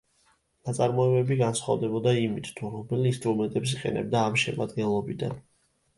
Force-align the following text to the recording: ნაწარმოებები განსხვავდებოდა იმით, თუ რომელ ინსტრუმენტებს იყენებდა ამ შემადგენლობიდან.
ნაწარმოებები 0.67 1.35
განსხვავდებოდა 1.41 2.13
იმით, 2.21 2.49
თუ 2.61 2.71
რომელ 2.77 3.05
ინსტრუმენტებს 3.13 3.75
იყენებდა 3.79 4.27
ამ 4.31 4.43
შემადგენლობიდან. 4.45 5.37